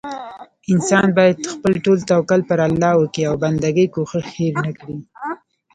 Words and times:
انسان 0.73 1.07
بايد 1.17 1.37
خپل 1.53 1.73
ټول 1.85 1.97
توکل 2.11 2.41
پر 2.49 2.59
الله 2.67 2.91
وکي 2.97 3.23
او 3.29 3.35
بندګي 3.43 3.85
کوښښ 3.93 4.23
هير 4.37 4.53
نه 4.65 4.71
کړي 4.77 4.97